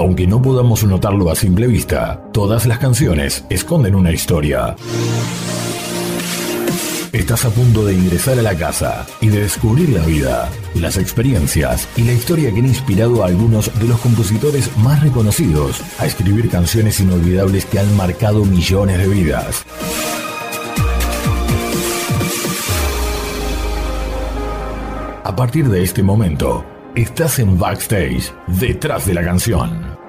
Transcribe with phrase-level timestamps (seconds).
[0.00, 4.74] Aunque no podamos notarlo a simple vista, todas las canciones esconden una historia.
[7.12, 11.86] Estás a punto de ingresar a la casa y de descubrir la vida, las experiencias
[11.98, 16.48] y la historia que han inspirado a algunos de los compositores más reconocidos a escribir
[16.48, 19.66] canciones inolvidables que han marcado millones de vidas.
[25.24, 26.64] A partir de este momento,
[26.94, 29.99] estás en backstage, detrás de la canción.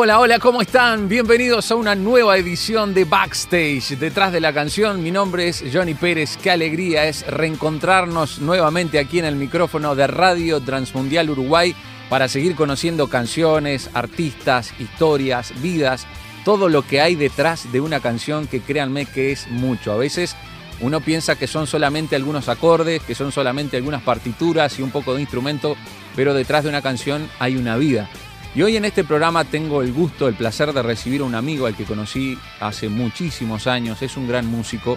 [0.00, 1.08] Hola, hola, ¿cómo están?
[1.08, 5.02] Bienvenidos a una nueva edición de Backstage, detrás de la canción.
[5.02, 6.36] Mi nombre es Johnny Pérez.
[6.36, 11.74] Qué alegría es reencontrarnos nuevamente aquí en el micrófono de Radio Transmundial Uruguay
[12.08, 16.06] para seguir conociendo canciones, artistas, historias, vidas,
[16.44, 19.90] todo lo que hay detrás de una canción que créanme que es mucho.
[19.90, 20.36] A veces
[20.80, 25.16] uno piensa que son solamente algunos acordes, que son solamente algunas partituras y un poco
[25.16, 25.76] de instrumento,
[26.14, 28.08] pero detrás de una canción hay una vida.
[28.54, 31.66] Y hoy en este programa tengo el gusto, el placer de recibir a un amigo
[31.66, 34.96] al que conocí hace muchísimos años, es un gran músico.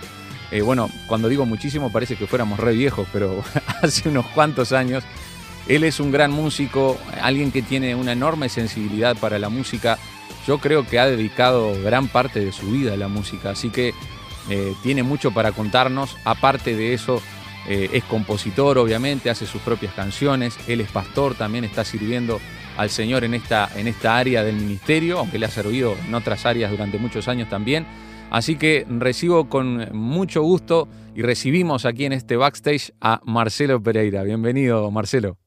[0.51, 3.43] Eh, bueno, cuando digo muchísimo parece que fuéramos re viejos, pero
[3.81, 5.03] hace unos cuantos años.
[5.67, 9.99] Él es un gran músico, alguien que tiene una enorme sensibilidad para la música.
[10.47, 13.93] Yo creo que ha dedicado gran parte de su vida a la música, así que
[14.49, 16.17] eh, tiene mucho para contarnos.
[16.25, 17.21] Aparte de eso,
[17.67, 20.57] eh, es compositor, obviamente, hace sus propias canciones.
[20.67, 22.41] Él es pastor, también está sirviendo
[22.81, 26.47] al Señor en esta, en esta área del ministerio, aunque le ha servido en otras
[26.47, 27.85] áreas durante muchos años también.
[28.31, 34.23] Así que recibo con mucho gusto y recibimos aquí en este backstage a Marcelo Pereira.
[34.23, 35.37] Bienvenido, Marcelo.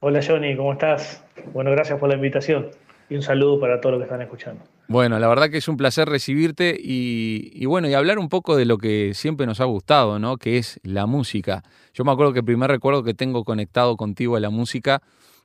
[0.00, 1.22] Hola Johnny, ¿cómo estás?
[1.52, 2.70] Bueno, gracias por la invitación
[3.10, 4.64] y un saludo para todos los que están escuchando.
[4.88, 8.56] Bueno, la verdad que es un placer recibirte y, y, bueno, y hablar un poco
[8.56, 10.38] de lo que siempre nos ha gustado, ¿no?
[10.38, 11.62] Que es la música.
[11.92, 15.02] Yo me acuerdo que el primer recuerdo que tengo conectado contigo a la música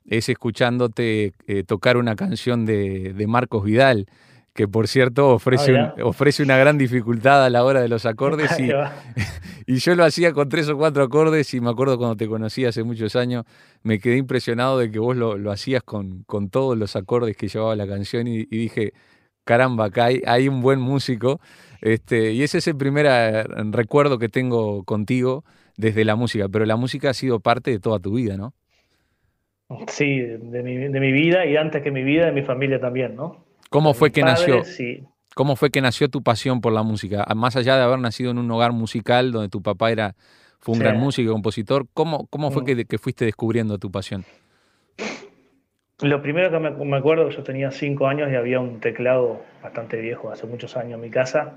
[0.07, 4.07] es escuchándote eh, tocar una canción de, Marcos Vidal,
[4.53, 8.51] que por cierto ofrece, ofrece una gran dificultad a la hora de los acordes.
[8.59, 8.69] Y,
[9.65, 12.65] y, yo lo hacía con tres o cuatro acordes y me acuerdo cuando te conocí
[12.65, 13.43] hace muchos años,
[13.83, 17.75] me quedé impresionado de que vos lo, hacías con, con, todos los acordes que llevaba
[17.75, 18.93] la canción y, dije,
[19.43, 21.41] caramba, acá hay, hay, un buen músico.
[21.81, 25.43] Este, y ese es el primer eh, recuerdo que tengo contigo
[25.77, 28.53] desde la música, pero la música ha sido parte de toda tu vida, ¿no?
[29.87, 33.15] Sí, de mi, de mi vida y antes que mi vida, de mi familia también,
[33.15, 33.45] ¿no?
[33.69, 34.63] ¿Cómo fue que nació?
[35.35, 37.25] ¿Cómo fue que nació tu pasión por la música?
[37.35, 40.15] Más allá de haber nacido en un hogar musical donde tu papá era,
[40.59, 42.65] fue un gran músico y compositor, ¿cómo, cómo fue mm.
[42.65, 44.23] que, que, fuiste descubriendo tu pasión?
[46.01, 49.99] Lo primero que me, me acuerdo, yo tenía cinco años y había un teclado bastante
[49.99, 51.55] viejo, hace muchos años en mi casa,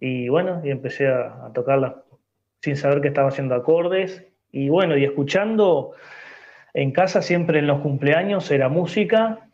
[0.00, 2.02] y bueno, y empecé a, a tocarla
[2.60, 4.22] sin saber que estaba haciendo acordes,
[4.52, 5.92] y bueno, y escuchando
[6.78, 9.48] en casa siempre en los cumpleaños era música,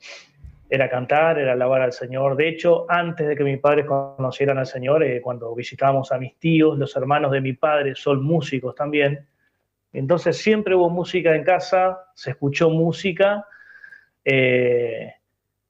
[0.68, 2.36] era cantar, era alabar al Señor.
[2.36, 6.36] De hecho, antes de que mis padres conocieran al Señor, eh, cuando visitábamos a mis
[6.38, 9.26] tíos, los hermanos de mi padre son músicos también.
[9.94, 13.46] Entonces siempre hubo música en casa, se escuchó música
[14.22, 15.14] eh,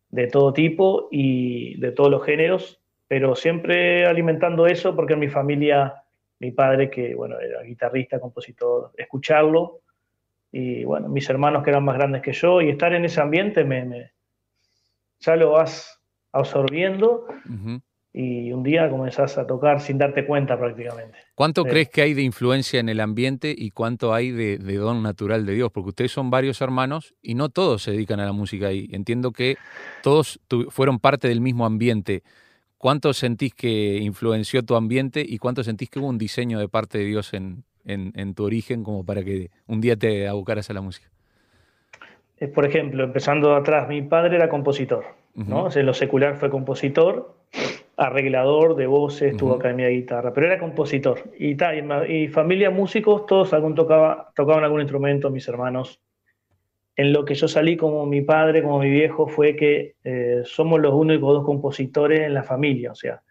[0.08, 5.28] de todo tipo y de todos los géneros, pero siempre alimentando eso porque en mi
[5.28, 6.02] familia,
[6.40, 9.83] mi padre, que bueno, era guitarrista, compositor, escucharlo
[10.56, 13.64] y bueno, mis hermanos que eran más grandes que yo, y estar en ese ambiente
[13.64, 14.12] me,
[15.18, 16.00] ya lo vas
[16.30, 17.26] absorbiendo
[18.12, 21.18] y un día comenzás a tocar sin darte cuenta prácticamente.
[21.34, 25.44] ¿Cuánto crees que hay de influencia en el ambiente y cuánto hay de, don natural
[25.44, 25.72] de Dios?
[25.72, 29.32] Porque ustedes son varios hermanos y no todos se dedican a la música y entiendo
[29.32, 29.56] que
[30.04, 30.38] todos
[30.68, 32.22] fueron parte del mismo ambiente.
[32.78, 36.98] ¿Cuánto sentís que influenció tu ambiente y cuánto sentís que hubo un diseño de parte
[36.98, 40.80] de Dios en, en, tu origen como para que un día te abocaras a la
[40.80, 41.08] música?
[42.38, 45.04] Eh, por ejemplo, empezando atrás, mi padre era compositor,
[45.34, 45.68] ¿no?
[45.70, 47.34] en lo secular fue compositor,
[47.96, 51.22] arreglador de voces, tuvo academia de guitarra, pero era compositor.
[51.38, 51.56] Y,
[52.12, 56.00] y, familia músicos, todos algún tocaba, tocaban algún instrumento, mis hermanos.
[56.96, 60.80] En lo que yo salí como mi padre, como mi viejo, fue que eh, somos
[60.80, 63.22] los únicos dos compositores en la familia, o sea,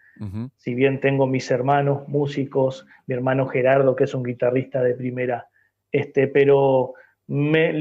[0.57, 5.48] si bien tengo mis hermanos músicos, mi hermano Gerardo, que es un guitarrista de primera,
[5.92, 6.94] este, pero
[7.27, 7.74] me,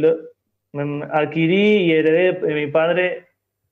[1.11, 3.29] adquirí y heredé de mi padre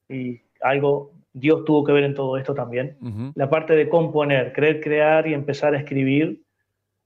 [0.09, 2.97] y algo, Dios tuvo que ver en todo esto también,
[3.35, 6.43] la parte de componer, querer crear y empezar a escribir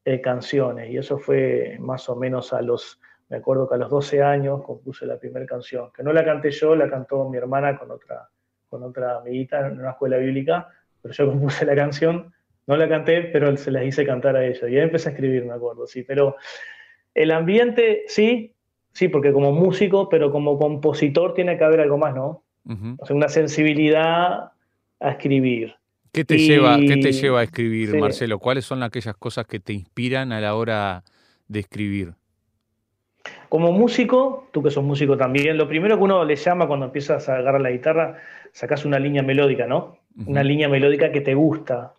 [0.05, 0.91] eh, canciones.
[0.91, 4.63] Y eso fue más o menos a los Me acuerdo que a los 12 años
[4.63, 8.29] compuse la primera canción, que no la canté yo, la cantó mi hermana con otra,
[8.69, 10.69] con otra amiguita en una escuela bíblica,
[11.05, 12.33] pero yo compuse la canción,
[12.67, 14.63] no la canté, pero se las hice cantar a ellos.
[14.63, 16.03] Y ahí empecé a escribir, me acuerdo, sí.
[16.03, 16.37] Pero
[17.13, 18.55] el ambiente, sí,
[18.91, 22.43] sí, porque como músico, pero como compositor tiene que haber algo más, ¿no?
[22.99, 24.53] O sea, una sensibilidad
[24.99, 25.75] a escribir.
[26.11, 28.39] ¿Qué te, lleva, ¿qué te lleva a escribir, Marcelo?
[28.39, 31.05] ¿Cuáles son aquellas cosas que te inspiran a la hora
[31.49, 32.15] de escribir?
[33.51, 37.29] Como músico, tú que sos músico también, lo primero que uno le llama cuando empiezas
[37.29, 38.17] a agarrar la guitarra,
[38.53, 39.99] sacas una línea melódica, ¿no?
[40.27, 41.95] Una línea melódica que te gusta.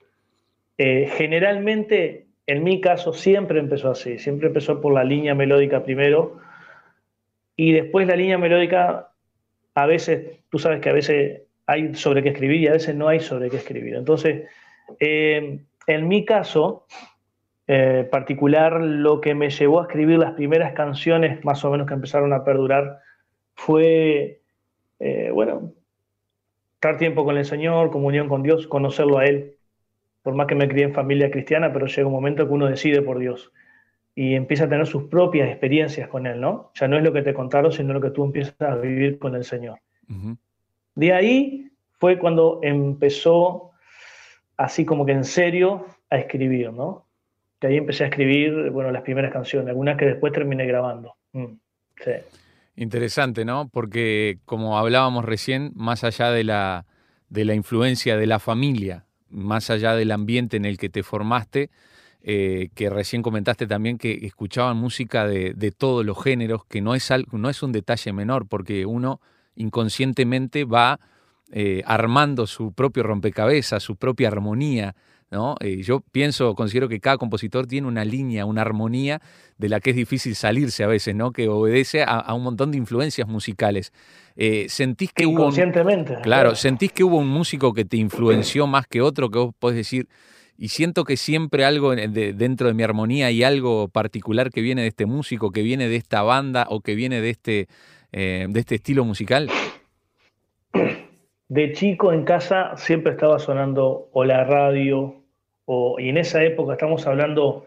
[0.78, 6.40] Eh, generalmente, en mi caso, siempre empezó así, siempre empezó por la línea melódica primero
[7.56, 9.12] y después la línea melódica,
[9.74, 13.08] a veces, tú sabes que a veces hay sobre qué escribir y a veces no
[13.08, 13.96] hay sobre qué escribir.
[13.96, 14.48] Entonces,
[15.00, 16.86] eh, en mi caso,
[17.68, 21.94] eh, particular, lo que me llevó a escribir las primeras canciones, más o menos que
[21.96, 23.00] empezaron a perdurar,
[23.56, 24.42] fue,
[25.00, 25.74] eh, bueno,
[26.86, 29.56] estar tiempo con el Señor, comunión con Dios, conocerlo a Él.
[30.22, 33.02] Por más que me crié en familia cristiana, pero llega un momento que uno decide
[33.02, 33.52] por Dios
[34.14, 36.72] y empieza a tener sus propias experiencias con Él, ¿no?
[36.76, 39.36] Ya no es lo que te contaron, sino lo que tú empiezas a vivir con
[39.36, 39.80] el Señor.
[40.94, 43.72] De ahí fue cuando empezó,
[44.56, 47.08] así como que en serio, a escribir, ¿no?
[47.60, 51.16] que ahí empecé a escribir, bueno, las primeras canciones, algunas que después terminé grabando.
[51.34, 51.54] Mm,
[52.04, 52.12] sí.
[52.75, 53.69] Interesante, ¿no?
[53.69, 56.86] Porque como hablábamos recién, más allá de la,
[57.30, 61.69] de la influencia de la familia, más allá del ambiente en el que te formaste,
[62.22, 66.95] eh, que recién comentaste también que escuchaban música de, de todos los géneros, que no
[66.95, 69.21] es, algo, no es un detalle menor, porque uno
[69.56, 71.00] inconscientemente va
[71.51, 74.95] eh, armando su propio rompecabezas, su propia armonía,
[75.36, 75.58] ¿no?
[75.60, 79.20] Eh, yo pienso, considero que cada compositor tiene una línea, una armonía
[79.58, 81.32] de la que es difícil salirse a veces, ¿no?
[81.32, 83.92] Que obedece a, un montón de influencias musicales.
[84.38, 88.88] Eh, ¿Sentís que hubo un, claro, sentís que hubo un músico que te influenció más
[88.88, 90.08] que otro que vos podés decir
[90.58, 94.88] y siento que siempre algo dentro de mi armonía hay algo particular que viene de
[94.88, 97.68] este músico, que viene de esta banda o que viene de este,
[98.14, 99.50] eh, de este estilo musical?
[101.48, 105.25] de chico en casa siempre estaba sonando o la radio,
[105.66, 107.66] o, y en esa época estamos hablando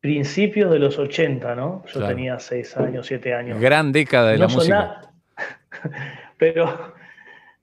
[0.00, 1.82] principios de los 80, ¿no?
[1.92, 3.60] Yo tenía 6 años, 7 años.
[3.60, 5.00] Gran década de la música.
[6.38, 6.94] pero,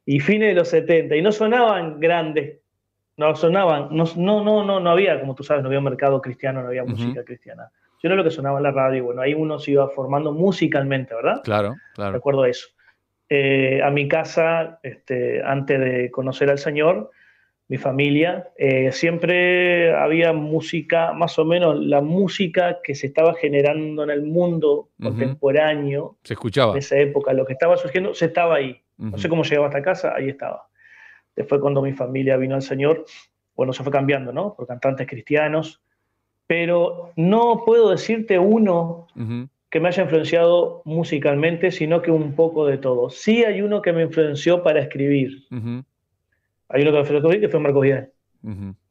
[0.05, 2.59] y fines de los 70, y no sonaban grandes,
[3.17, 6.61] no sonaban, no, no, no, no, había, como tú sabes, no había un mercado cristiano,
[6.61, 7.69] no había música cristiana.
[8.01, 11.13] Yo no lo que sonaba en la radio, bueno, ahí uno se iba formando musicalmente,
[11.13, 11.41] ¿verdad?
[11.43, 12.13] Claro, claro.
[12.13, 12.69] Recuerdo eso.
[13.29, 17.11] Eh, a mi casa, este, antes de conocer al Señor,
[17.71, 24.03] mi familia, eh, siempre había música, más o menos la música que se estaba generando
[24.03, 26.17] en el mundo contemporáneo.
[26.21, 26.73] Se escuchaba.
[26.73, 28.81] En esa época, lo que estaba surgiendo, se estaba ahí.
[28.97, 30.67] No sé cómo llegaba hasta casa, ahí estaba.
[31.33, 33.05] Después cuando mi familia vino al Señor,
[33.55, 34.53] bueno, se fue cambiando, ¿no?
[34.53, 35.81] Por cantantes cristianos.
[36.47, 39.07] Pero no puedo decirte uno
[39.69, 43.09] que me haya influenciado musicalmente, sino que un poco de todo.
[43.09, 45.45] Sí hay uno que me influenció para escribir.
[46.73, 48.13] Hay uno que me influenció que fue Marcos Vidal.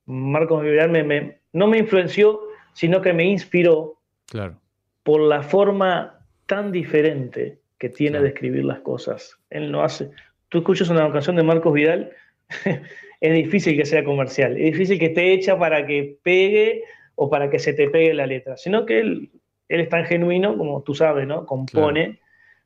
[0.07, 2.41] Marcos Vidal me, no me influenció,
[2.73, 4.61] sino que me inspiró claro.
[5.03, 9.39] por la forma tan diferente que tiene de escribir las cosas.
[9.51, 10.11] Él no hace...
[10.49, 12.11] Tú escuchas una canción de Marcos Vidal,
[13.21, 16.83] es difícil que sea comercial, es difícil que esté hecha para que pegue
[17.15, 19.31] o para que se te pegue la letra, sino que él
[19.71, 21.47] él es tan genuino como tú sabes, ¿no?
[21.47, 22.19] Compone,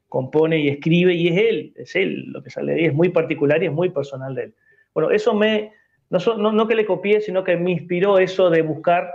[0.09, 3.11] compone y escribe y es él, es él lo que sale de ahí, es muy
[3.11, 4.54] particular y es muy personal de él.
[4.94, 5.72] Bueno, eso me,
[6.08, 9.12] no, no, que le copié, sino que me inspiró eso de buscar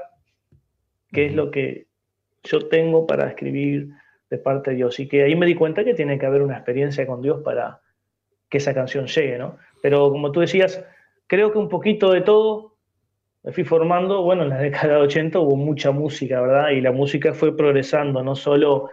[1.12, 1.88] qué es lo que
[2.44, 3.90] yo tengo para escribir
[4.30, 5.00] de parte de Dios.
[5.00, 7.80] Y que ahí me di cuenta que tiene que haber una experiencia con Dios para
[8.50, 9.58] que esa canción llegue, ¿no?
[9.82, 10.84] Pero como tú decías,
[11.28, 12.76] creo que un poquito de todo
[13.44, 16.72] me fui formando, bueno, en la década de 80 hubo mucha música, ¿verdad?
[16.72, 18.90] Y la música fue progresando, no solo,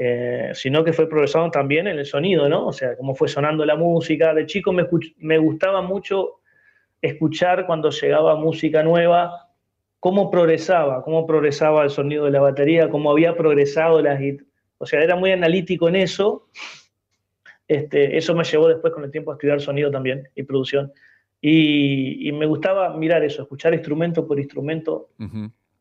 [0.00, 2.68] eh, sino que fue progresando también en el sonido, ¿no?
[2.68, 4.32] O sea, cómo fue sonando la música.
[4.32, 4.86] De chico me,
[5.16, 6.40] me gustaba mucho
[7.02, 9.48] escuchar cuando llegaba música nueva,
[9.98, 14.20] cómo progresaba, cómo progresaba el sonido de la batería, cómo había progresado las...
[14.78, 16.46] O sea, era muy analítico en eso.
[17.66, 20.92] Este, eso me llevó después con el tiempo a estudiar sonido también y producción.
[21.40, 25.08] Y, me gustaba mirar eso, escuchar instrumento por instrumento,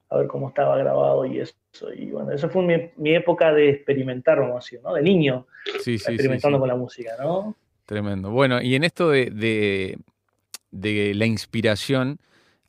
[0.09, 1.55] a ver cómo estaba grabado y eso.
[1.95, 4.93] Y bueno, esa fue mi, época de experimentar, vamos a decir, ¿no?
[4.93, 7.55] De niño, experimentando con la música, ¿no?
[7.85, 8.31] Tremendo.
[8.31, 9.29] Bueno, y en esto de,
[10.71, 12.19] de, la inspiración,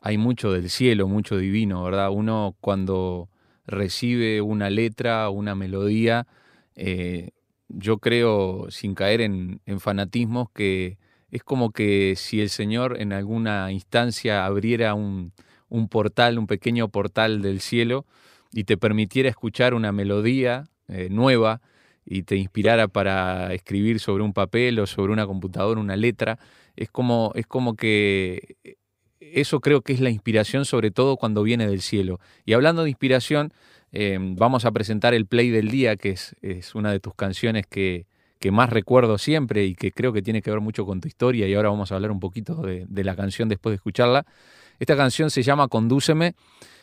[0.00, 2.10] hay mucho del cielo, mucho divino, ¿verdad?
[2.10, 3.28] Uno cuando
[3.66, 6.26] recibe una letra, una melodía,
[6.74, 7.30] eh,
[7.68, 10.98] yo creo, sin caer en, en fanatismos, que
[11.30, 15.32] es como que si el Señor en alguna instancia abriera un,
[15.68, 18.06] un portal, un pequeño portal del cielo,
[18.52, 21.60] y te permitiera escuchar una melodía eh, nueva
[22.04, 26.38] y te inspirara para escribir sobre un papel o sobre una computadora una letra,
[26.76, 28.56] es como, es como que
[29.20, 32.20] eso creo que es la inspiración sobre todo cuando viene del cielo.
[32.46, 33.52] Y hablando de inspiración,
[33.92, 37.66] em, vamos a presentar el Play del Día, que es, es una de tus canciones
[37.66, 38.06] que,
[38.38, 41.46] que, más recuerdo siempre y que creo que tiene que ver mucho con tu historia
[41.46, 44.24] y ahora vamos a hablar un poquito de la canción después de escucharla.
[44.78, 46.34] Esta canción se llama Condúceme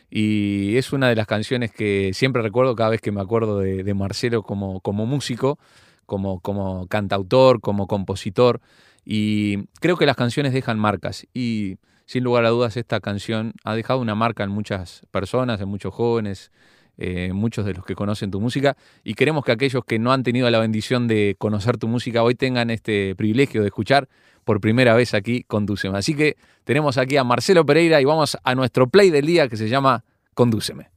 [0.10, 3.94] y es una de las canciones que siempre recuerdo cada vez que me acuerdo de,
[3.94, 5.58] Marcelo como, como músico,
[6.06, 8.62] como, como cantautor, como compositor.
[9.04, 13.76] Y creo que las canciones dejan marcas y sin lugar a dudas esta canción ha
[13.76, 16.52] dejado una marca en muchas personas, en muchos jóvenes,
[16.98, 20.24] eh, muchos de los que conocen tu música y queremos que aquellos que no han
[20.24, 24.08] tenido la bendición de conocer tu música hoy tengan este privilegio de escuchar
[24.44, 25.98] por primera vez aquí Condúceme.
[25.98, 29.58] Así que tenemos aquí a Marcelo Pereira y vamos a nuestro play del día que
[29.58, 30.95] se llama Condúceme.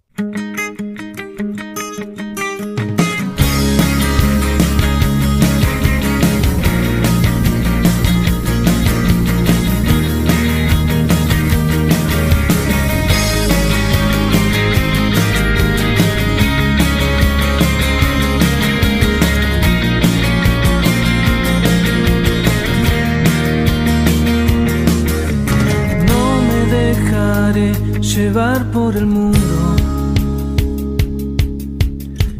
[28.18, 29.76] Llevar por el mundo.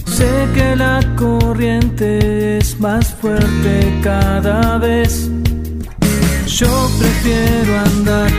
[0.07, 5.31] Sé que la corriente es más fuerte cada vez.
[6.47, 8.31] Yo prefiero andar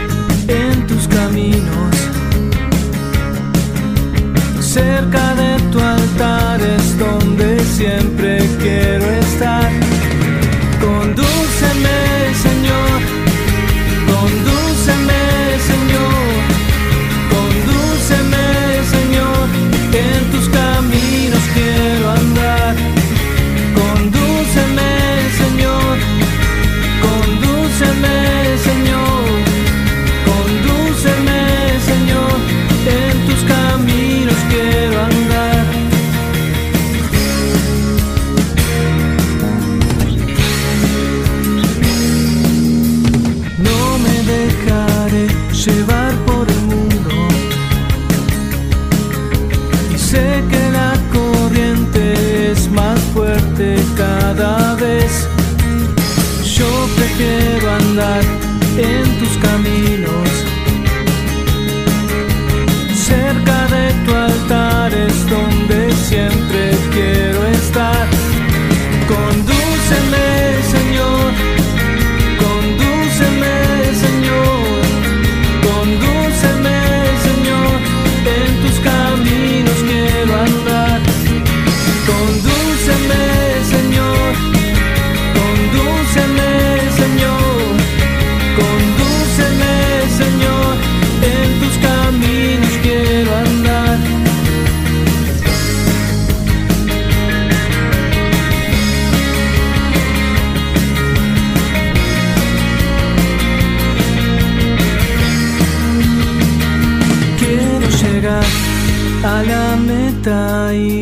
[0.48, 1.94] en tus caminos.
[4.60, 8.32] Cerca de tu altar es donde siempre
[8.62, 9.70] quiero estar.
[10.86, 11.98] Condúceme,
[12.46, 12.98] Señor.
[14.12, 15.39] Condúceme,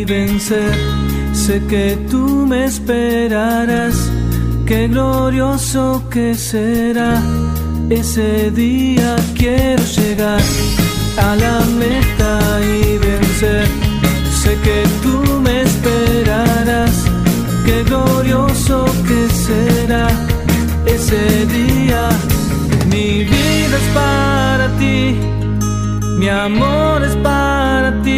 [0.05, 0.73] vencer.
[1.33, 3.97] Sé que tú me esperarás.
[4.67, 7.23] Qué glorioso que será
[7.90, 9.17] ese día.
[9.35, 10.43] Quiero llegar
[11.17, 13.67] a la meta y vencer.
[14.43, 16.97] Sé que tú me esperarás.
[17.67, 20.09] Qué glorioso que será
[20.87, 22.09] ese día.
[22.90, 25.19] Mi vida es para ti.
[26.19, 28.17] Mi amor es para ti,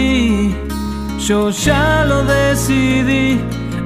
[1.30, 3.38] yo ya lo decidí,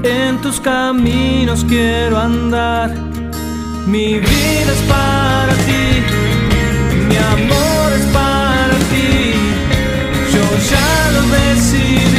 [0.02, 2.88] en tus caminos quiero andar.
[3.86, 5.84] Mi vida es para ti,
[7.06, 9.34] mi amor es para ti,
[10.34, 12.13] yo ya lo decidí,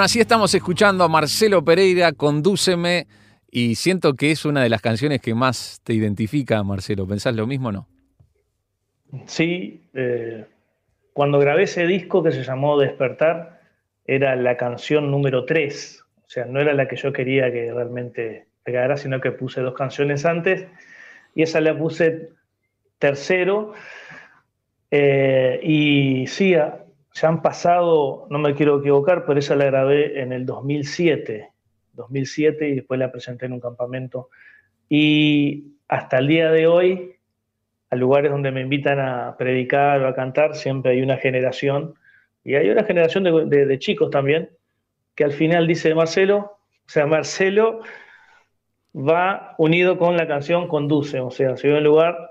[0.00, 3.06] Bueno, así estamos escuchando a Marcelo Pereira, Condúceme.
[3.50, 7.06] Y siento que es una de las canciones que más te identifica, Marcelo.
[7.06, 7.88] ¿Pensás lo mismo o no?
[9.26, 10.46] Sí, eh,
[11.12, 13.60] cuando grabé ese disco que se llamó Despertar,
[14.06, 16.02] era la canción número 3.
[16.16, 19.74] O sea, no era la que yo quería que realmente pegara, sino que puse dos
[19.74, 20.66] canciones antes.
[21.34, 22.30] Y esa la puse
[22.98, 23.74] tercero.
[24.90, 26.54] Eh, y sí,
[27.20, 31.50] ya han pasado, no me quiero equivocar, pero esa la grabé en el 2007.
[31.92, 34.30] 2007 y después la presenté en un campamento.
[34.88, 37.16] Y hasta el día de hoy,
[37.90, 41.94] a lugares donde me invitan a predicar o a cantar, siempre hay una generación,
[42.42, 44.50] y hay una generación de, chicos también,
[45.14, 47.80] que al final dice Marcelo, o sea, Marcelo
[48.96, 52.29] va unido con la canción Conduce, o sea, si a un lugar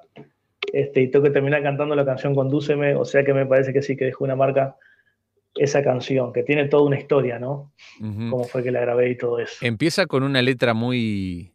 [0.73, 3.81] este, y tengo que terminar cantando la canción Condúceme, o sea que me parece que
[3.81, 4.77] sí que dejó una marca
[5.55, 7.73] esa canción, que tiene toda una historia, ¿no?
[7.99, 9.65] Cómo fue que la grabé y todo eso.
[9.65, 11.53] Empieza con una letra muy,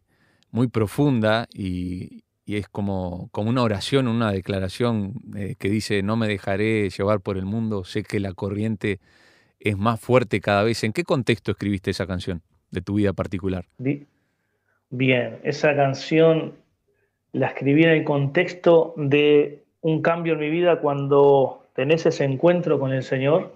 [0.51, 6.27] muy profunda y, es como, como, una oración, una declaración eh, que dice, no me
[6.27, 8.99] dejaré llevar por el mundo, sé que la corriente
[9.59, 10.83] es más fuerte cada vez.
[10.83, 13.65] ¿En qué contexto escribiste esa canción de tu vida particular?
[14.89, 16.53] Bien, esa canción
[17.35, 22.79] la escribí en el contexto de un cambio en mi vida cuando tenés ese encuentro
[22.79, 23.51] con el Señor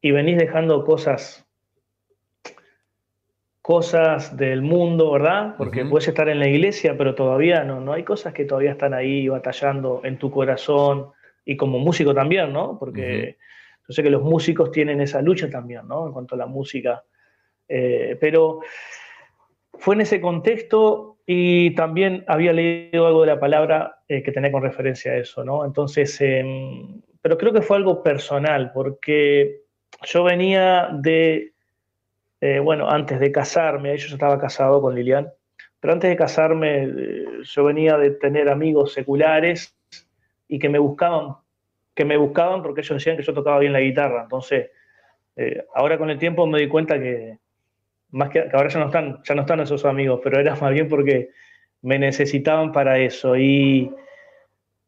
[0.00, 1.44] y venís dejando cosas
[3.60, 5.56] cosas del mundo, ¿verdad?
[5.58, 8.94] Porque puedes estar en la iglesia, pero todavía no, no hay cosas que todavía están
[8.94, 11.10] ahí batallando en tu corazón
[11.44, 12.78] y como músico también, ¿no?
[12.78, 13.36] Porque
[13.86, 16.06] yo sé que los músicos tienen esa lucha también, ¿no?
[16.06, 17.04] En cuanto a la música.
[17.68, 18.60] Eh, pero
[19.74, 24.52] fue en ese contexto y también había leído algo de la palabra eh, que tenía
[24.52, 25.64] con referencia a eso, ¿no?
[25.64, 29.62] Entonces, em, pero creo que fue algo personal, porque
[30.04, 31.52] yo venía de,
[32.40, 35.28] eh, bueno, antes de casarme, yo estaba casado con Lilian,
[35.80, 39.76] pero antes de casarme eh, yo venía de tener amigos seculares
[40.46, 41.34] y que me buscaban,
[41.94, 44.22] que me buscaban porque ellos decían que yo tocaba bien la guitarra.
[44.22, 44.70] Entonces,
[45.74, 47.38] ahora con el tiempo me di cuenta que,
[48.10, 50.88] más que, ahora ya no, están, ya no están esos amigos, pero era más bien
[50.88, 51.30] porque
[51.82, 53.36] me necesitaban para eso.
[53.36, 53.92] Y,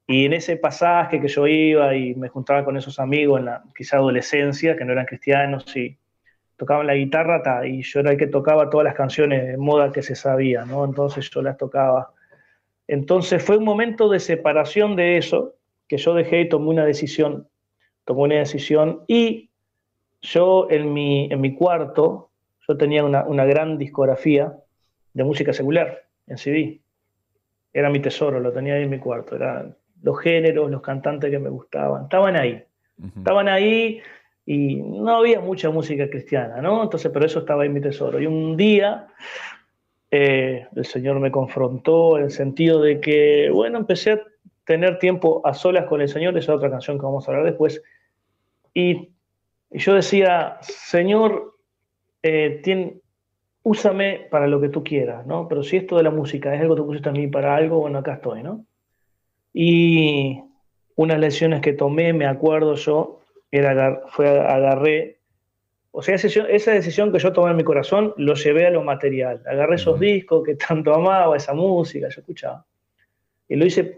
[0.06, 3.62] y en ese pasaje que yo iba y me juntaba con esos amigos en la
[3.76, 5.96] quizá adolescencia, que no eran cristianos, y
[6.56, 10.02] tocaban la guitarra, y yo era el que tocaba todas las canciones de moda que
[10.02, 10.84] se sabía, ¿no?
[10.84, 12.12] Entonces yo las tocaba.
[12.88, 15.54] Entonces fue un momento de separación de eso,
[15.86, 17.48] que yo dejé y tomé una decisión,
[18.04, 19.50] tomé una decisión, y
[20.20, 22.27] yo en mi, en mi cuarto,
[22.68, 24.54] yo tenía una, una gran discografía
[25.14, 26.80] de música secular en CD.
[27.72, 29.36] Era mi tesoro, lo tenía ahí en mi cuarto.
[29.36, 29.66] Era
[30.02, 32.62] los géneros, los cantantes que me gustaban, estaban ahí.
[33.16, 34.00] Estaban ahí
[34.44, 36.82] y no había mucha música cristiana, ¿no?
[36.82, 38.20] Entonces, pero eso estaba en mi tesoro.
[38.20, 39.06] Y un día
[40.10, 44.22] eh, el Señor me confrontó en el sentido de que, bueno, empecé a
[44.64, 47.82] tener tiempo a solas con el Señor, esa otra canción que vamos a hablar después,
[48.74, 49.10] y,
[49.70, 51.57] yo decía, Señor,
[52.22, 53.00] eh,
[53.62, 55.48] úsame para lo que tú quieras, ¿no?
[55.48, 57.80] Pero si esto de la música es algo que tú pusiste a mí para algo,
[57.80, 58.64] bueno, acá estoy, ¿no?
[59.52, 60.40] Y
[60.96, 65.18] unas lecciones que tomé, me acuerdo yo, era, fue agarré,
[65.90, 69.42] o sea, esa decisión que yo tomé en mi corazón, lo llevé a lo material.
[69.46, 72.64] Agarré esos discos que tanto amaba, esa música, yo escuchaba.
[73.48, 73.96] Y lo hice,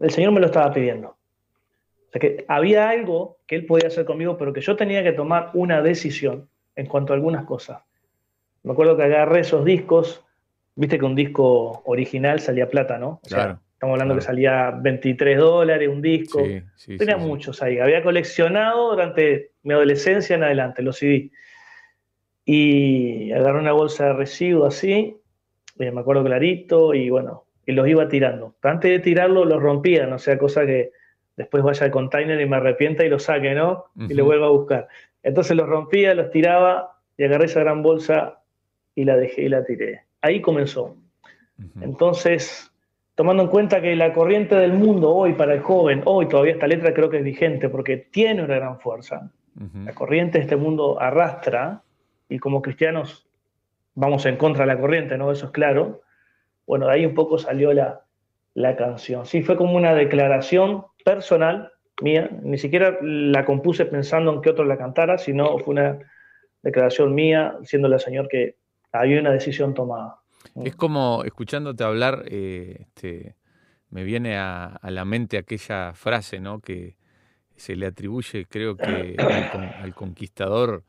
[0.00, 1.08] el Señor me lo estaba pidiendo.
[1.08, 5.12] O sea que había algo que Él podía hacer conmigo, pero que yo tenía que
[5.12, 6.49] tomar una decisión
[6.80, 7.82] en cuanto a algunas cosas.
[8.62, 10.24] Me acuerdo que agarré esos discos,
[10.74, 13.20] viste que un disco original salía plata, ¿no?
[13.28, 13.60] claro.
[13.74, 16.42] Estamos hablando que salía 23 dólares un disco.
[16.98, 17.78] Tenía muchos ahí.
[17.78, 21.30] Había coleccionado durante mi adolescencia en adelante los CD.
[22.44, 25.16] Y agarré una bolsa de residuos así,
[25.78, 28.54] eh, me acuerdo clarito, y bueno, y los iba tirando.
[28.62, 30.92] antes de tirarlo, los rompía, no sea cosa que
[31.36, 33.86] después vaya al container y me arrepienta y lo saque, ¿no?
[33.96, 34.88] Y lo vuelva a buscar.
[35.22, 38.40] Entonces los rompía, los tiraba y agarré esa gran bolsa
[38.94, 40.04] y la dejé y la tiré.
[40.22, 40.96] Ahí comenzó.
[41.80, 42.72] Entonces,
[43.14, 46.66] tomando en cuenta que la corriente del mundo hoy para el joven, hoy todavía esta
[46.66, 49.30] letra creo que es vigente porque tiene una gran fuerza.
[49.84, 51.82] La corriente de este mundo arrastra
[52.30, 53.26] y como cristianos
[53.94, 55.30] vamos en contra de la corriente, ¿no?
[55.30, 56.00] Eso es claro.
[56.66, 58.04] Bueno, de ahí un poco salió la,
[58.54, 59.26] la canción.
[59.26, 61.72] Sí, fue como una declaración personal
[62.02, 65.98] mía, ni siquiera la compuse pensando en que otro la cantara, sino fue una
[66.62, 68.56] declaración mía, diciéndole al Señor que
[68.92, 70.16] había una decisión tomada.
[70.64, 73.36] Es como, escuchándote hablar, eh, este,
[73.90, 76.60] me viene a, la mente aquella frase, ¿no?
[76.60, 76.96] Que
[77.56, 80.82] se le atribuye, creo que al, conquistador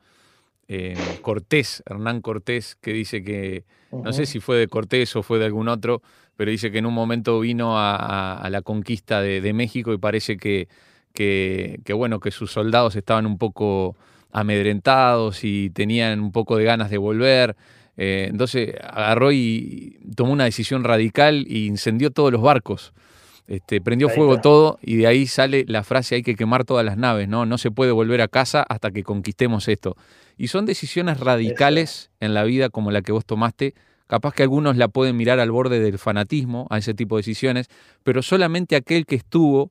[0.68, 5.38] eh, Cortés, Hernán Cortés, que dice que, no sé si fue de Cortés o fue
[5.38, 6.00] de algún otro,
[6.36, 10.68] pero dice que en un momento vino a, la conquista de, México y parece que,
[11.12, 13.96] que, bueno, que sus soldados estaban un poco
[14.32, 17.56] amedrentados y tenían un poco de ganas de volver.
[17.96, 22.92] Eh, entonces agarró y tomó una decisión radical y incendió todos los barcos.
[23.48, 26.96] Este, prendió fuego todo y de ahí sale la frase hay que quemar todas las
[26.96, 27.44] naves, ¿no?
[27.44, 29.96] No se puede volver a casa hasta que conquistemos esto.
[30.38, 33.74] Y son decisiones radicales en la vida como la que vos tomaste.
[34.06, 37.68] Capaz que algunos la pueden mirar al borde del fanatismo a ese tipo de decisiones,
[38.02, 39.70] pero solamente aquel que estuvo,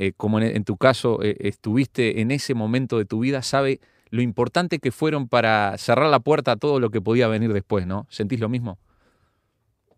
[0.00, 3.80] eh, como en, tu caso eh, estuviste en ese momento de tu vida, sabe
[4.10, 7.84] lo importante que fueron para cerrar la puerta a todo lo que podía venir después,
[7.84, 8.06] ¿no?
[8.08, 8.78] ¿Sentís lo mismo?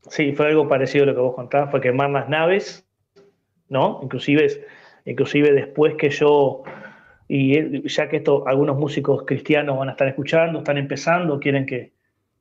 [0.08, 2.86] Sí, fue algo parecido a lo que vos contabas, fue quemar las naves,
[3.68, 4.00] ¿no?
[4.02, 4.64] Inclusive,
[5.04, 6.62] inclusive después que yo,
[7.28, 11.92] y ya que esto algunos músicos cristianos van a estar escuchando, están empezando, quieren que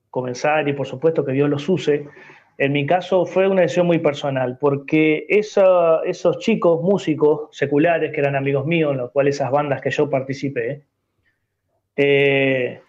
[0.10, 2.08] comenzar y por supuesto que Dios los use.
[2.60, 8.36] En mi caso fue una decisión muy personal, porque esos chicos músicos seculares que eran
[8.36, 10.84] amigos míos, en los cuales esas bandas que yo participé,
[11.96, 12.82] eh,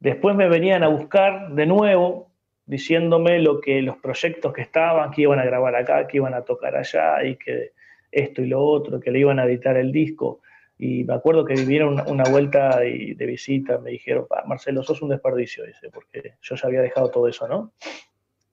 [0.00, 2.30] después me venían a buscar de nuevo
[2.66, 6.42] diciéndome lo que los proyectos que estaban, que iban a grabar acá, que iban a
[6.42, 7.72] tocar allá y que
[8.12, 10.42] esto y lo otro, que le iban a editar el disco.
[10.76, 15.64] Y me acuerdo que vivieron una, vuelta de, visita, me dijeron, Marcelo, sos un desperdicio,
[15.64, 17.72] dice, porque yo ya había dejado todo eso, ¿no?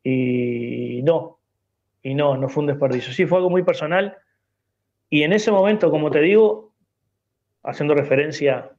[0.10, 1.38] Y no,
[2.02, 3.12] y no, no fue un desperdicio.
[3.12, 4.18] Sí, fue algo muy personal.
[5.10, 6.72] Y en ese momento, como te digo,
[7.62, 8.72] haciendo referencia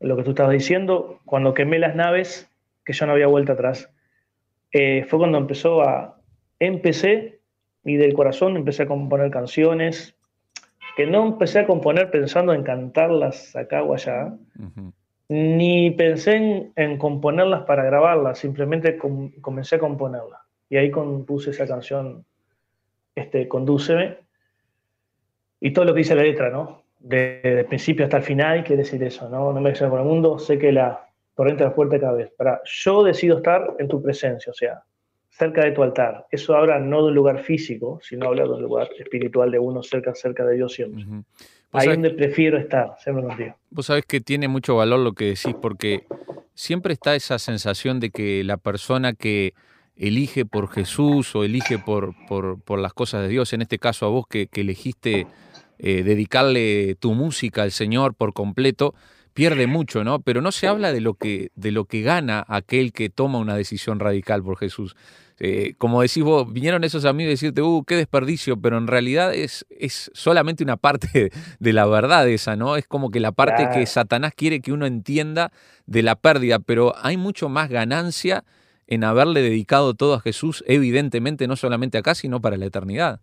[0.00, 2.50] lo que tú estabas diciendo, cuando quemé las naves,
[2.84, 3.90] que yo no había vuelta atrás,
[4.72, 6.20] eh, fue cuando empezó a,
[6.58, 7.40] empecé
[7.82, 10.14] y del corazón empecé a componer canciones,
[10.94, 14.36] que no empecé a componer pensando en cantarlas acá o allá,
[15.30, 18.98] ni pensé en, componerlas para grabarlas, simplemente
[19.40, 20.49] comencé a componerlas.
[20.70, 22.24] Y ahí compuse esa canción,
[23.14, 24.18] este, Condúceme,
[25.60, 26.80] y todo lo que dice la letra, ¿no?
[27.00, 29.52] desde el principio hasta el final, quiere decir eso, ¿no?
[29.52, 32.30] No me dejes por el mundo, sé que la corriente es fuerte cada vez.
[32.36, 34.82] Para, yo decido estar en tu presencia, o sea,
[35.30, 36.26] cerca de tu altar.
[36.30, 39.82] Eso habla no de un lugar físico, sino habla de un lugar espiritual de uno
[39.82, 41.04] cerca, cerca de Dios siempre.
[41.72, 43.56] Ahí es donde prefiero estar, siempre contigo.
[43.70, 46.04] Vos sabés que tiene mucho valor lo que decís, porque
[46.52, 49.54] siempre está esa sensación de que la persona que
[50.00, 54.06] elige por Jesús o elige por, por, por las cosas de Dios, en este caso
[54.06, 55.26] a vos que, que elegiste
[55.78, 58.94] eh, dedicarle tu música al Señor por completo,
[59.34, 60.20] pierde mucho, ¿no?
[60.20, 63.54] Pero no se habla de lo que, de lo que gana aquel que toma una
[63.54, 64.96] decisión radical por Jesús.
[65.38, 69.34] Eh, como decís vos, vinieron esos amigos a decirte, uh, qué desperdicio, pero en realidad
[69.34, 72.76] es, es solamente una parte de la verdad esa, ¿no?
[72.76, 75.52] Es como que la parte que Satanás quiere que uno entienda
[75.84, 78.44] de la pérdida, pero hay mucho más ganancia
[78.90, 83.20] en haberle dedicado todo a Jesús, evidentemente, no solamente acá, sino para la eternidad.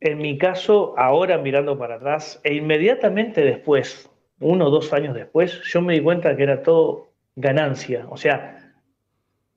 [0.00, 5.60] En mi caso, ahora mirando para atrás, e inmediatamente después, uno o dos años después,
[5.64, 8.06] yo me di cuenta que era todo ganancia.
[8.08, 8.72] O sea,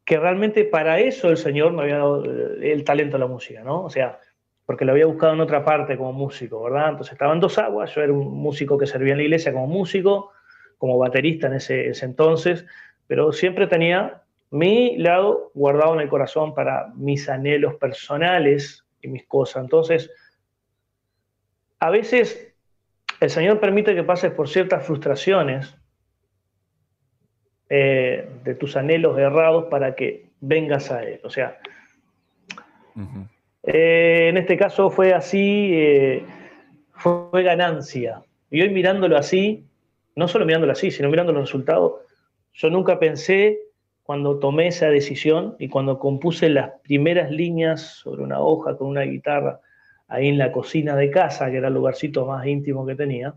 [0.03, 3.63] que realmente para eso el Señor me había dado eh, el talento a la música,
[3.63, 3.85] ¿no?
[3.85, 4.19] O sea,
[4.65, 6.89] porque lo había buscado en otra parte como músico, ¿verdad?
[6.89, 10.31] Entonces estaban dos aguas, yo era un músico que servía en la iglesia como músico,
[10.77, 12.65] como baterista en ese, ese entonces,
[13.07, 14.22] pero siempre tenía
[14.53, 19.63] mi lado guardado en el corazón para mis anhelos personales y mis cosas.
[19.63, 20.11] Entonces,
[21.79, 22.53] a veces
[23.19, 25.75] el Señor permite que pases por ciertas frustraciones
[27.67, 31.19] eh, de tus anhelos errados para que vengas a Él.
[31.23, 31.57] O sea,
[33.63, 36.25] eh, en este caso fue así, eh,
[36.91, 38.21] fue ganancia.
[38.51, 39.65] Y hoy mirándolo así,
[40.15, 42.01] no solo mirándolo así, sino mirando los resultados,
[42.53, 43.72] yo nunca pensé
[44.03, 49.01] cuando tomé esa decisión y cuando compuse las primeras líneas sobre una hoja con una
[49.01, 49.61] guitarra,
[50.07, 53.33] ahí en la cocina de casa, que era el lugarcito más íntimo que tenía,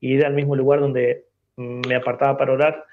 [0.00, 1.26] y era el mismo lugar donde
[1.56, 2.84] me apartaba para orar.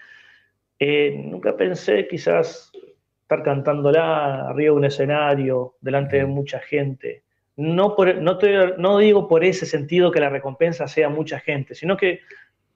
[0.79, 2.71] Eh, nunca pensé quizás
[3.21, 7.23] estar cantándola arriba de un escenario, delante de mucha gente.
[7.55, 8.39] No, no,
[8.77, 12.21] no digo por ese sentido que la recompensa sea mucha gente, sino que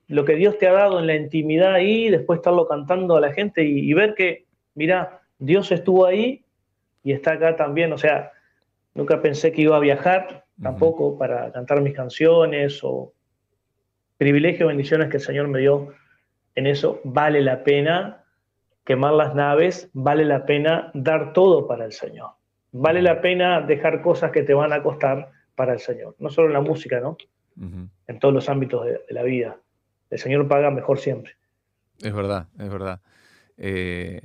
[0.08, 3.34] lo que Dios te ha dado en la intimidad ahí, después estarlo cantando a la
[3.34, 6.44] gente y, y ver que, mira, Dios estuvo ahí
[7.04, 7.92] y está acá también.
[7.94, 8.32] O sea,
[8.96, 13.14] Nunca pensé que iba a viajar tampoco para cantar mis canciones o
[14.18, 15.90] privilegios, bendiciones que el Señor me dio
[16.56, 17.02] en eso.
[17.04, 18.24] Vale la pena
[18.86, 22.32] quemar las naves, vale la pena dar todo para el Señor.
[22.72, 26.16] Vale la pena dejar cosas que te van a costar para el Señor.
[26.20, 27.18] No solo en la música, ¿no?
[28.08, 29.58] En todos los ámbitos de, la vida.
[30.16, 31.36] El Señor paga mejor siempre.
[32.02, 33.02] Es verdad, es verdad.
[33.58, 34.22] Eh,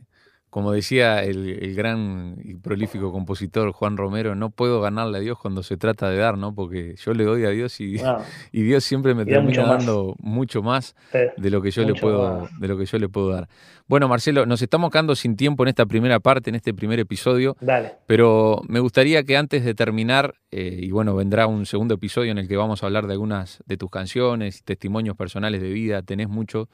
[0.50, 5.62] como decía el, gran y prolífico compositor Juan Romero, no puedo ganarle a Dios cuando
[5.62, 6.54] se trata de dar, ¿no?
[6.54, 7.96] Porque yo le doy a Dios y,
[8.52, 12.68] y Dios siempre me termina dando mucho más de lo que yo le puedo, de
[12.68, 13.48] lo que yo le puedo dar.
[13.86, 17.56] Bueno, Marcelo, nos estamos quedando sin tiempo en esta primera parte, en este primer episodio.
[17.60, 17.94] Dale.
[18.06, 22.38] Pero me gustaría que antes de terminar, eh, y bueno, vendrá un segundo episodio en
[22.38, 26.28] el que vamos a hablar de algunas de tus canciones, testimonios personales de vida, tenés
[26.28, 26.68] mucho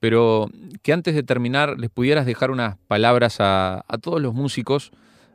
[0.00, 0.48] pero
[0.82, 4.92] que antes de terminar les pudieras dejar unas palabras a, todos los músicos,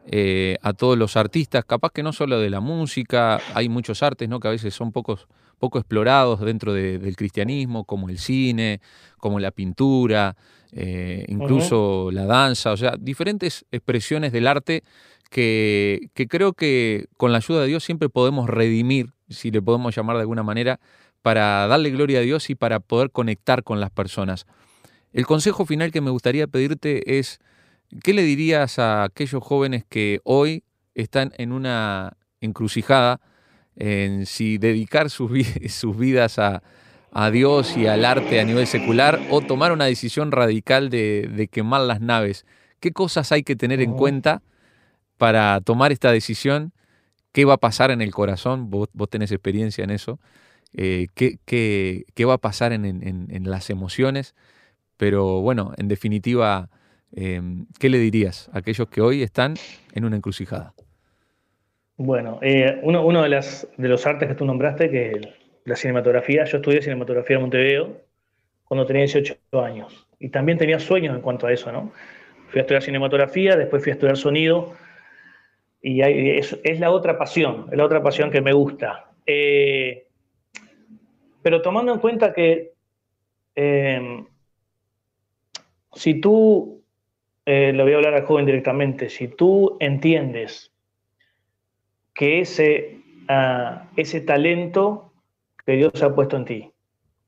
[0.07, 4.29] eh, a todos los artistas, capaz que no solo de la música, hay muchos artes
[4.29, 4.39] ¿no?
[4.39, 5.27] que a veces son pocos,
[5.59, 8.79] poco explorados dentro del cristianismo, como el cine,
[9.17, 10.35] como la pintura,
[10.71, 14.83] eh, incluso la danza, o sea, diferentes expresiones del arte
[15.29, 20.15] que creo que con la ayuda de Dios siempre podemos redimir, si le podemos llamar
[20.17, 20.79] de alguna manera,
[21.23, 24.45] para darle gloria a Dios y para poder conectar con las personas.
[25.13, 27.39] El consejo final que me gustaría pedirte es,
[28.03, 33.21] ¿qué le dirías a aquellos jóvenes que hoy están en una encrucijada
[33.75, 36.61] en si dedicar sus, vidas a,
[37.31, 42.01] Dios y al arte a nivel secular o tomar una decisión radical de, quemar las
[42.01, 42.45] naves?
[42.81, 44.41] ¿Qué cosas hay que tener en cuenta
[45.17, 46.73] para tomar esta decisión?
[47.31, 48.69] ¿Qué va a pasar en el corazón?
[48.69, 50.19] Vos, vos tenés experiencia en eso.
[50.75, 54.35] Eh, qué, qué, va a pasar en, en, las emociones,
[54.97, 56.69] pero bueno, en definitiva,
[57.15, 59.53] em, ¿qué le dirías a aquellos que hoy están
[59.93, 60.73] en una encrucijada?
[61.97, 65.27] Bueno, eh, uno, uno de, las, de los artes que tú nombraste, que es
[65.65, 68.01] la cinematografía, yo estudié cinematografía en Montevideo
[68.63, 71.91] cuando tenía 18 años y también tenía sueños en cuanto a eso, ¿no?
[72.47, 74.73] Fui a estudiar cinematografía, después fui a estudiar sonido
[75.81, 79.11] y es, es, la otra pasión, es la otra pasión que me gusta.
[79.25, 80.07] Eh,
[81.43, 82.73] pero tomando en cuenta que
[83.53, 84.25] em,
[85.93, 86.81] si tú,
[87.45, 90.71] eh, le voy a hablar al joven directamente, si tú entiendes
[92.13, 95.13] que ese, ah, ese talento
[95.65, 96.71] que Dios ha puesto en ti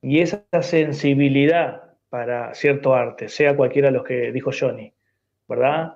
[0.01, 4.93] y esa sensibilidad para cierto arte, sea cualquiera de los que dijo Johnny,
[5.47, 5.95] ¿verdad?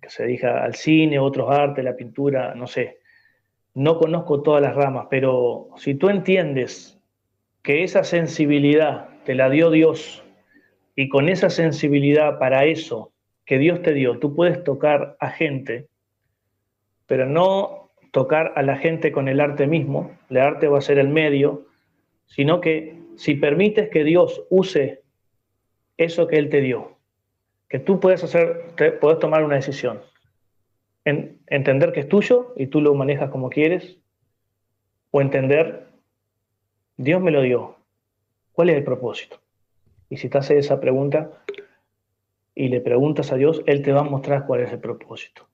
[0.00, 2.98] Que se dedica al cine, otros artes, la pintura, no sé.
[3.74, 6.95] No conozco todas las ramas, pero si tú entiendes
[7.66, 10.22] que esa sensibilidad te la dio Dios
[10.94, 13.12] y con esa sensibilidad para eso
[13.44, 15.88] que Dios te dio, tú puedes tocar a gente,
[17.08, 21.00] pero no tocar a la gente con el arte mismo, el arte va a ser
[21.00, 21.66] el medio,
[22.26, 25.02] sino que si permites que Dios use
[25.96, 26.98] eso que Él te dio,
[27.68, 28.66] que tú puedes hacer,
[29.00, 30.02] puedes tomar una decisión,
[31.04, 33.98] en, entender que es tuyo y tú lo manejas como quieres,
[35.10, 35.85] o entender
[36.96, 37.76] Dios me lo dio.
[38.52, 39.38] ¿Cuál es el propósito?
[40.08, 41.30] Y si te haces esa pregunta
[42.54, 45.46] y le preguntas a Dios, Él te va a mostrar cuál es el propósito.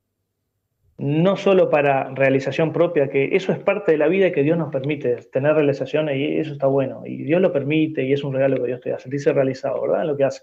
[0.98, 4.70] No solo para realización propia, que eso es parte de la vida que Dios nos
[4.70, 7.02] permite tener realizaciones y eso está bueno.
[7.04, 10.02] Y Dios lo permite y es un regalo que Dios te da, sentirse realizado, ¿verdad?
[10.02, 10.42] En lo que hace.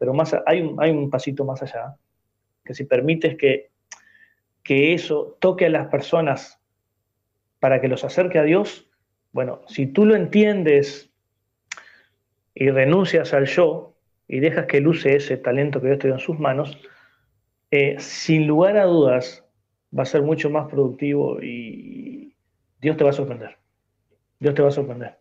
[0.00, 1.94] Pero más, hay, un, hay un pasito más allá,
[2.64, 3.70] que si permites que,
[4.64, 6.60] que eso toque a las personas
[7.60, 8.89] para que los acerque a Dios,
[9.32, 11.10] bueno, si tú lo entiendes
[12.54, 13.94] y renuncias al yo
[14.26, 16.78] y dejas que luce ese talento que Dios te dio en sus manos,
[17.70, 19.44] eh, sin lugar a dudas
[19.96, 22.34] va a ser mucho más productivo y
[22.80, 23.56] Dios te va a sorprender.
[24.38, 25.20] Dios te va a sorprender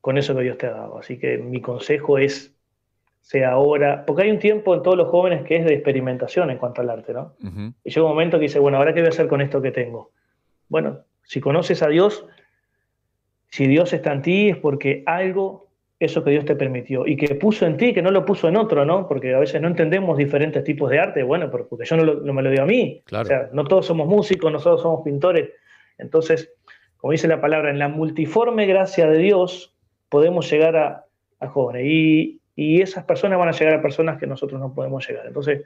[0.00, 0.98] con eso que Dios te ha dado.
[0.98, 2.54] Así que mi consejo es,
[3.20, 6.58] sea ahora, porque hay un tiempo en todos los jóvenes que es de experimentación en
[6.58, 7.34] cuanto al arte, ¿no?
[7.82, 9.72] Y llega un momento que dice, bueno, ahora qué voy a hacer con esto que
[9.72, 10.12] tengo.
[10.68, 12.24] Bueno, si conoces a Dios,
[13.48, 17.34] si Dios está en ti es porque algo, eso que Dios te permitió y que
[17.36, 19.08] puso en ti, que no lo puso en otro, ¿no?
[19.08, 22.50] Porque a veces no entendemos diferentes tipos de arte, bueno, porque yo no, me lo
[22.50, 23.02] dio a mí.
[23.10, 25.50] O sea, no todos somos músicos, no todos somos pintores.
[25.98, 26.52] Entonces,
[26.98, 29.74] como dice la palabra, en la multiforme gracia de Dios
[30.08, 31.06] podemos llegar a,
[31.40, 35.06] a jóvenes y, y esas personas van a llegar a personas que nosotros no podemos
[35.06, 35.26] llegar.
[35.26, 35.62] Entonces,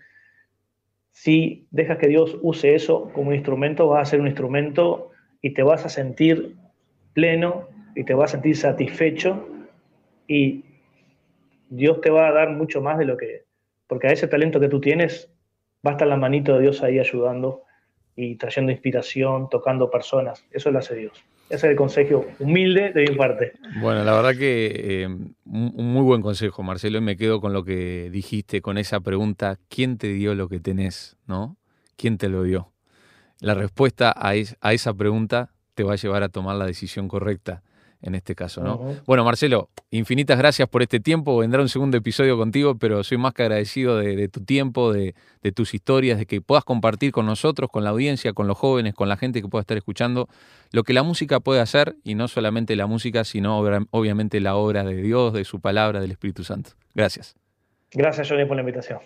[1.12, 5.11] si dejas que Dios use eso como instrumento, vas a ser un instrumento
[5.43, 6.57] y te vas a sentir
[7.12, 9.49] pleno, y te vas a sentir satisfecho
[10.27, 10.64] y
[11.68, 13.44] Dios te va a dar mucho más de lo que,
[13.87, 15.31] porque a ese talento que tú tienes
[15.87, 17.62] va a estar la manito de Dios ahí ayudando
[18.16, 20.44] y trayendo inspiración, tocando personas.
[20.51, 21.12] Eso lo hace Dios.
[21.46, 23.53] Ese es el consejo humilde de mi parte.
[23.81, 27.64] Bueno, la verdad que eh, un muy buen consejo, Marcelo, y me quedo con lo
[27.64, 31.16] que dijiste, con esa pregunta, ¿quién te dio lo que tenés?
[31.27, 31.57] ¿No?
[31.96, 32.73] ¿Quién te lo dio?
[33.40, 37.62] La respuesta a, a esa pregunta te va a llevar a tomar la decisión correcta
[38.03, 38.97] en este caso, ¿no?
[39.07, 41.38] Bueno, Marcelo, infinitas gracias por este tiempo.
[41.38, 45.14] Vendrá un segundo episodio contigo, pero soy más que agradecido de, tu tiempo, de,
[45.55, 49.09] tus historias, de que puedas compartir con nosotros, con la audiencia, con los jóvenes, con
[49.09, 50.29] la gente que pueda estar escuchando,
[50.71, 54.85] lo que la música puede hacer, y no solamente la música, sino obviamente la obra
[54.85, 56.73] de Dios, de su palabra, del Espíritu Santo.
[56.95, 57.37] Gracias.
[57.93, 58.99] Gracias, Johnny, por la invitación.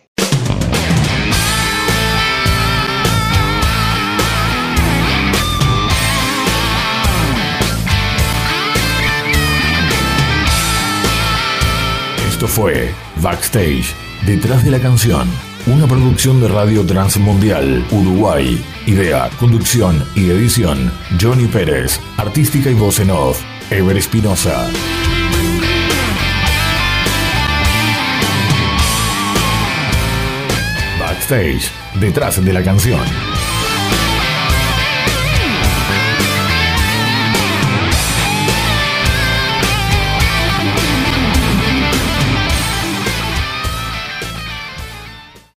[12.47, 13.95] Fue Backstage,
[14.27, 15.29] detrás de la canción,
[15.67, 18.63] una producción de Radio Transmundial, Uruguay.
[18.87, 22.01] Idea, conducción y edición, Johnny Pérez.
[22.17, 24.69] Artística y voz en off, Ever Espinosa.
[31.01, 33.34] Backstage, detrás de la canción.